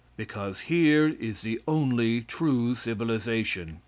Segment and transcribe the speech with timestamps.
[0.17, 3.77] Because here is the only true civilization.